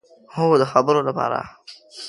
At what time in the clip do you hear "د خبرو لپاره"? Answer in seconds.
0.61-1.39